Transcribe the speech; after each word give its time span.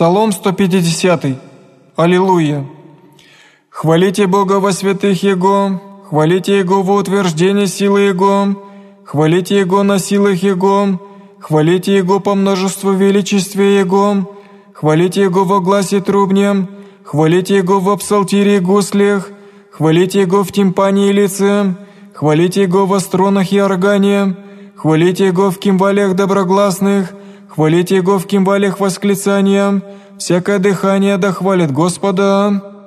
Псалом 0.00 0.32
150. 0.32 1.26
Аллилуйя. 1.94 2.64
Хвалите 3.68 4.26
Бога 4.26 4.54
во 4.58 4.72
святых 4.72 5.22
Его, 5.22 5.78
хвалите 6.08 6.58
Его 6.60 6.80
во 6.80 6.94
утверждении 6.94 7.66
силы 7.66 8.00
Его, 8.12 8.56
хвалите 9.04 9.58
Его 9.58 9.82
на 9.82 9.98
силах 9.98 10.42
Его, 10.42 10.98
хвалите 11.38 11.98
Его 11.98 12.18
по 12.18 12.34
множеству 12.34 12.92
величестве 12.92 13.80
Его, 13.80 14.26
хвалите 14.72 15.20
Его 15.20 15.44
во 15.44 15.60
гласе 15.60 16.00
трубнем, 16.00 16.70
хвалите 17.04 17.58
Его 17.58 17.78
в 17.78 17.94
псалтире 17.98 18.56
и 18.56 18.60
гуслях, 18.60 19.28
хвалите 19.70 20.22
Его 20.22 20.44
в 20.44 20.50
тимпане 20.50 21.10
и 21.10 21.12
лице, 21.12 21.74
хвалите 22.14 22.62
Его 22.62 22.86
во 22.86 23.00
струнах 23.00 23.52
и 23.52 23.60
органе, 23.60 24.34
хвалите 24.76 25.26
Его 25.26 25.50
в 25.50 25.58
кимвалях 25.58 26.16
доброгласных, 26.16 27.12
Хвалите 27.50 27.96
Его 27.96 28.18
в 28.18 28.26
кимвалях 28.26 28.78
восклицанием, 28.78 29.82
всякое 30.18 30.60
дыхание 30.60 31.16
да 31.16 31.32
хвалит 31.32 31.72
Господа. 31.72 32.79